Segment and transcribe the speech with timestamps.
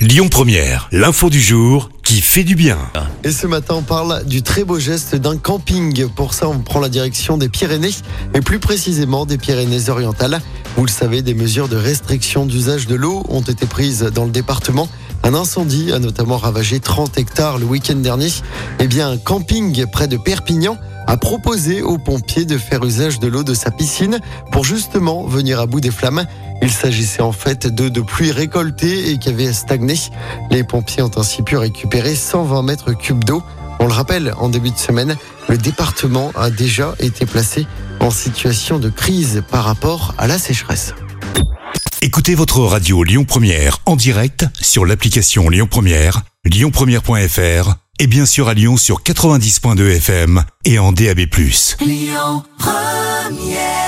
[0.00, 2.78] Lyon Première, l'info du jour qui fait du bien.
[3.22, 6.08] Et ce matin, on parle du très beau geste d'un camping.
[6.08, 7.90] Pour ça, on prend la direction des Pyrénées,
[8.32, 10.40] et plus précisément des Pyrénées-Orientales.
[10.74, 14.30] Vous le savez, des mesures de restriction d'usage de l'eau ont été prises dans le
[14.30, 14.88] département.
[15.22, 18.30] Un incendie a notamment ravagé 30 hectares le week-end dernier.
[18.78, 23.26] Eh bien, un camping près de Perpignan a proposé aux pompiers de faire usage de
[23.28, 24.20] l'eau de sa piscine
[24.50, 26.24] pour justement venir à bout des flammes.
[26.62, 29.94] Il s'agissait en fait d'eau de pluie récoltée et qui avait stagné.
[30.50, 33.42] Les pompiers ont ainsi pu récupérer 120 mètres cubes d'eau.
[33.78, 35.16] On le rappelle, en début de semaine,
[35.48, 37.66] le département a déjà été placé
[38.00, 40.94] en situation de crise par rapport à la sécheresse.
[42.02, 48.48] Écoutez votre radio Lyon Première en direct sur l'application Lyon Première, lyonpremière.fr et bien sûr
[48.48, 51.20] à Lyon sur 90.2 FM et en DAB+.
[51.80, 53.79] Lyon Première